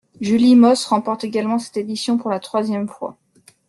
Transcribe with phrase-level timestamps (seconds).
[0.19, 3.17] Julie Moss remporte également cette édition pour la troisième fois.